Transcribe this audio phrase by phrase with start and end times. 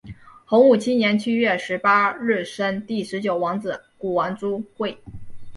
[0.45, 4.97] 洪武七年七月十八日生第十九皇子谷王朱橞。